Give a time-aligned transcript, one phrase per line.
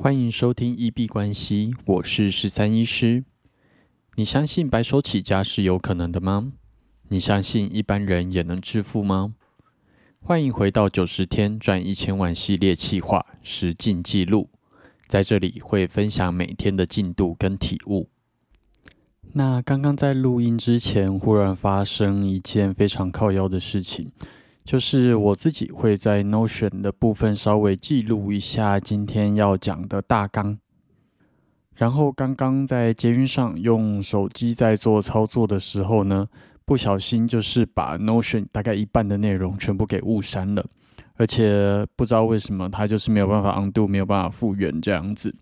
[0.00, 3.24] 欢迎收听一币关系，我是十三医师。
[4.14, 6.52] 你相信白手起家是有可能的吗？
[7.08, 9.34] 你相信一般人也能致富吗？
[10.20, 14.48] 欢迎回到九十天赚一千万系列企划实进记录，
[15.08, 18.08] 在这里会分享每天的进度跟体悟。
[19.32, 24.12] 那刚刚在录音之前，忽然发生一件非常靠腰的事情。
[24.68, 30.58] 就是我自己会在 Notion 的部分稍微记录一下今天要讲的大纲，
[31.74, 36.28] 然后刚刚在捷运上用手机在做操作的时候呢，
[36.66, 40.62] 不小心就是把 Notion 大概一半的内容全部给误删了，
[41.14, 45.34] 而且不知道为什么它就是没有办法 undo，没有办法复原这样子。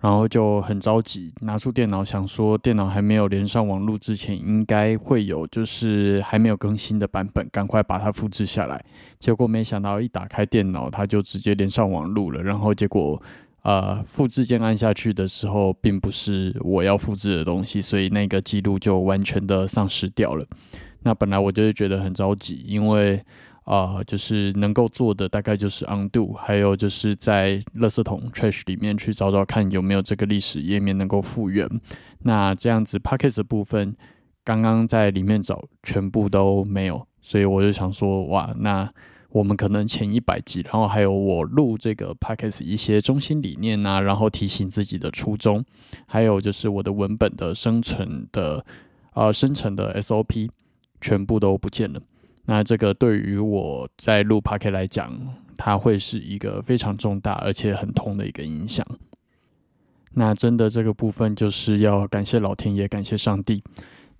[0.00, 8.80] 然后就很着急，拿出电脑想说，电脑还没有连上网络之前，应该会有就是还没有更新的版本，赶快把它复制下来。
[9.18, 12.40] 结果没想到一打开电脑，它就直接连上网络了。
[12.40, 13.20] 然后结果，
[13.62, 20.46] 呃，复制键按下去的时候，并不是我要复制的东西，所以那个记录就完全的丧失掉了。
[21.02, 23.20] 那本来我就是觉得很着急，因为。
[23.68, 31.68] 啊，就是能够做的大概就是 undo，还有就是在垃圾桶 trash 里面去找找看有没有这个历史页面能够复原。
[32.20, 33.94] 那这样子 p a c k e t 的部分，
[34.42, 38.90] 刚刚在里面找全部都没有，所以我就想说，哇，那
[39.28, 45.62] 我们可能前一百集，然后还有我录这个 p a c k e t 一些中心理念啊，然后提醒自己的初衷，
[46.06, 48.64] 还有就是我的文本的生存的
[49.12, 50.48] 呃生成的 SOP，
[51.02, 52.00] 全部都不见了。
[52.50, 55.12] 那这个对于我在录 p a k 来讲，
[55.58, 58.82] 它会是一个非常重大而且很痛的一个影响。
[60.14, 63.62] 那真的这个部分就是要感谢老天爷，感谢上帝。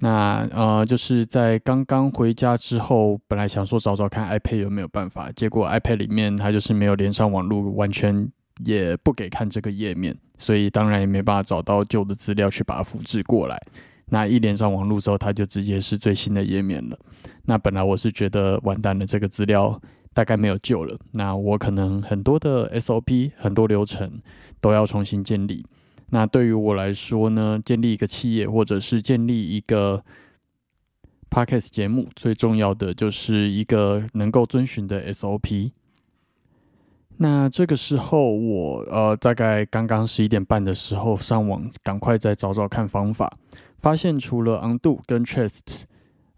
[0.00, 8.28] 那呃，就是在刚刚回家之后，本来想说找找看 iPad 有没有办法，结果 iPad 里面它就是没有连上网络，完全
[8.64, 13.56] 也不给看这个页面，所以当然也没办法找到旧的资料去把它复制过来。
[14.10, 16.98] 那一连上网络之后，它就直接是最新的页面了。
[17.44, 19.80] 那本来我是觉得完蛋了，这个资料
[20.14, 20.96] 大概没有救了。
[21.12, 24.20] 那我可能很多的 SOP、很多流程
[24.60, 25.66] 都要重新建立。
[26.10, 30.04] 那对于我来说呢，建立一个企业或者是建立一个
[31.28, 35.72] Podcast 节目，最重要的就是一个能够遵循的 SOP。
[37.18, 43.32] 那这个时候，我呃大概刚刚十一点半的时候上网，赶快再找找看方法。
[43.86, 45.60] 发现除了 undo 跟 trash，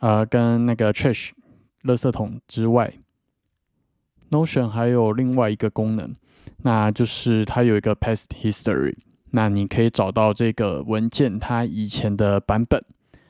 [0.00, 1.30] 呃，跟那个 trash
[1.84, 2.92] 垃圾桶之外
[4.32, 6.16] ，Notion 还有另外一个功能，
[6.64, 8.96] 那就是它有一个 past history。
[9.30, 12.84] 那你可以找到这个文件它以前的版本。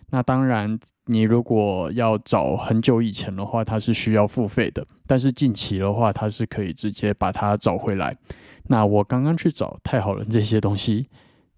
[0.09, 4.87] 那当然，你如果要找很久以前的话，它是需要付费的。
[5.06, 8.16] 但是近期的话，它是可以直接把它找回来。
[8.69, 11.06] 那我刚刚去找，太好了，这些东西。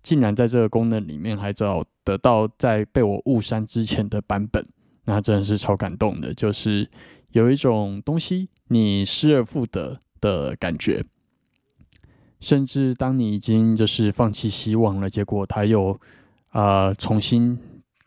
[0.01, 4.67] 竟然在这个功能里面还找得到在被我误删之前的版本，
[5.05, 6.33] 那真的是超感动的。
[6.33, 6.89] 就是
[7.33, 11.05] 有一种东西你失而复得的感觉，
[12.41, 16.01] 甚至当你已经就是放弃希望了，结果它又
[16.49, 17.59] 啊重新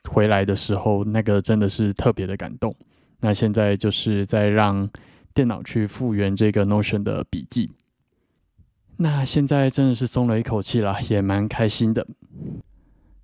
[0.10, 2.76] 回来的时候，那个真的是特别的感动。
[3.20, 4.90] 那现在就是在让
[5.32, 7.70] 电脑去复原这个 Notion 的笔记。
[8.98, 12.08] 那现在真的是松了一口气啦，也蛮开心的。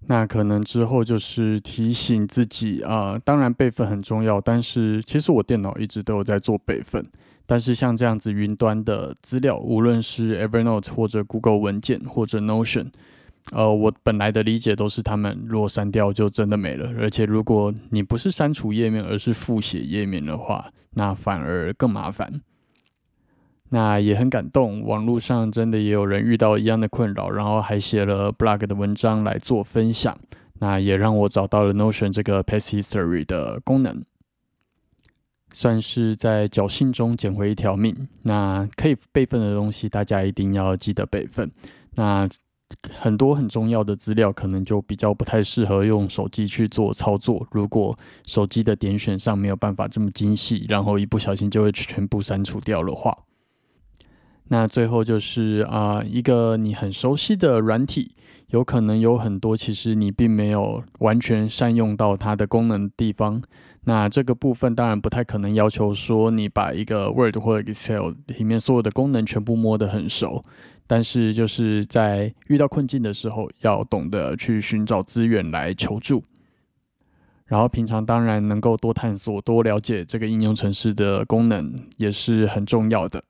[0.09, 7.05] 那可能之后就是提醒自己啊，当然备份很重要，但是其实我电脑一直都有在做备份。
[7.45, 12.87] 但是像这样子云端的资料，无论是 Evernote 或者 Google 文件或者 Notion，
[13.51, 16.89] 呃，我本来的理解都是他们若删掉就真的没了。
[16.99, 22.41] 而且如果你不是删除页面，而是复写页面的话，那反而更麻烦。
[23.69, 30.17] 那也很感动，网络上真的也有人遇到一样的困扰，然后还写了 blog 的文章来做分享。
[30.59, 34.03] 那也让我找到了 Notion 这个 Past History 的功能，
[35.53, 38.07] 算是在侥幸中捡回一条命。
[38.23, 41.51] 那可以备份的东西，大家一定要记得备份。
[41.95, 42.27] 那
[42.97, 47.45] 很多很重要的资料，可能就比较不太适合用手机去做操作。
[47.51, 53.15] 如果手机的点选上没有办法这么精细，然后一不小心就会全部删除掉的话。
[54.49, 58.11] 那最后就是啊，一个你很熟悉的软体，
[58.47, 63.41] 有可能有很多其实你并没有完全善用到它的功能地方。
[63.83, 70.43] 那这个部分当然不太可能要求说你把一个 Word 或者 Excel 里面所有的功能全部摸得很熟，
[70.85, 76.23] 但是就是在遇到困境的时候，要懂得去寻找资源来求助。
[77.45, 83.23] 然后平常当然能够多探索、多了解这个应用程式的功能，也是很重要的。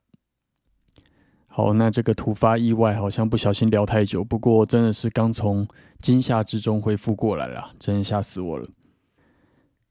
[1.57, 5.67] 好，那这个突发意外好像不小心聊太久，不过真的是刚从
[5.97, 8.69] 惊吓之中恢复过来了，真的吓死我了。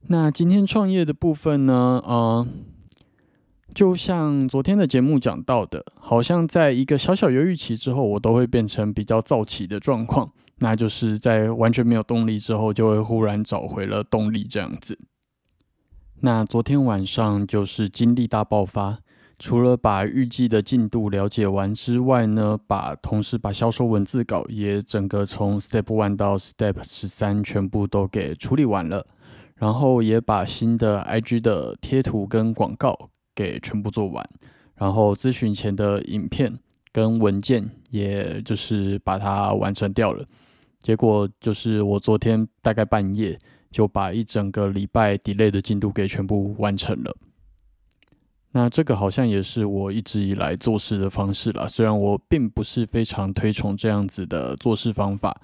[0.06, 2.00] 那今天创业的部分呢？
[2.06, 2.46] 呃，
[3.74, 14.96] 就像昨天的节目讲到的，好像在一个小小犹豫期之后，我都会变成比较躁起的状况，那就是在完全没有动力之后，就会忽然找回了动力这样子。
[16.20, 19.00] 那昨天晚上就是精力大爆发。
[19.38, 29.06] 除了把预计的进度了解完之外呢，把同时把销售文字稿也整个从 Step One 到 Step 十三全部都给处理完了，
[29.56, 34.26] 然后也把新的 IG 的贴图跟广告给全部做完，
[34.74, 36.58] 然后咨询前的影片
[36.90, 40.24] 跟文件也就是把它完成掉了。
[40.80, 43.38] 结果就是我昨天大概半夜
[43.70, 47.14] 就把一整个礼拜 delay 的进度给全部完成了。
[48.56, 51.68] 那这个好像也是我一直以来做事的方式啦。
[51.68, 55.38] 虽然我并不是非常推崇这样子的做事方法，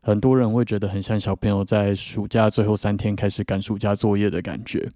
[0.00, 4.88] 很多人会觉得很像小朋友在暑假最后三天开始赶暑假作业的感觉。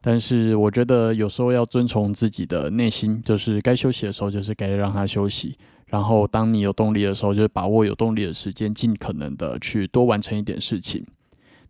[0.00, 5.56] 但是我觉得有时候要遵从自己的内心，就是该休息的时候就是该让他休息。
[5.86, 11.06] 然后当你有动力的时候，就是把握有动力的时间，尽可能的去多完成一点事情。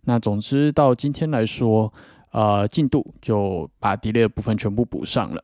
[0.05, 1.93] 那总之到今天来说。
[2.35, 5.41] 呃，进度就把 delay 部分全部补上了。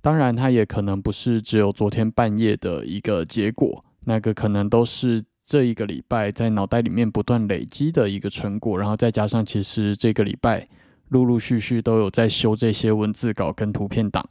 [0.00, 8.78] 当然，它也可能不是只有昨天半夜的一个结果，那个可能都是这一个礼拜在脑袋里面不断累积的一个成果。
[8.78, 10.68] 然后再加上，其实这个礼拜
[11.08, 14.24] 陆陆续续都有在修这些文字稿跟图片档，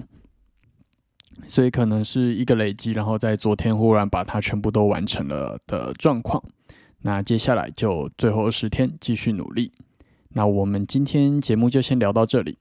[1.49, 6.41] 所以可能是一个累积，然后在昨天忽然把它全部都完成了的状况。
[7.01, 9.73] 那接下来就最后十天继续努力。
[10.33, 12.57] 那我们今天节目就先聊到这里。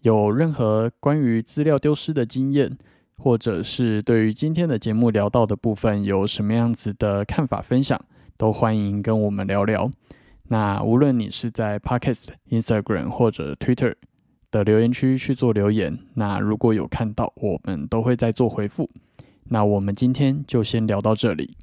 [0.00, 2.76] 有任何关于资料丢失的经验，
[3.18, 8.04] 或者是对于今天的节目聊到的部分有什么样子的看法分享，
[8.36, 9.88] 都欢迎跟我们聊聊。
[10.48, 13.94] 那无论你是在 Podcast、Instagram 或者 Twitter
[14.50, 18.90] 的留言区去做留言，那如果有看到，我们都会再做回复。
[19.44, 21.56] 那我们今天就先聊到这里。